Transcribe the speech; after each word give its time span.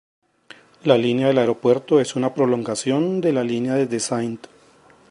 La 0.83 0.97
línea 0.97 1.27
del 1.27 1.37
aeropuerto 1.37 1.99
es 1.99 2.15
una 2.15 2.33
prolongación 2.33 3.21
de 3.21 3.33
la 3.33 3.43
línea 3.43 3.75
desde 3.75 3.97
St. 3.97 4.49